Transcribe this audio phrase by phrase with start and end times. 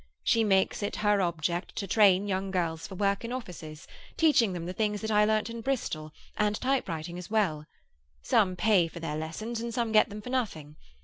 [0.23, 3.85] She makes it her object to train young girls for work in offices,
[4.17, 7.67] teaching them the things that I learnt in Bristol, and typewriting as well.
[8.23, 10.75] Some pay for their lessons, and some get them for nothing.